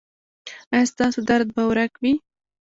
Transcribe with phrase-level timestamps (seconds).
[0.73, 2.13] ایا ستاسو درد به ورک وي؟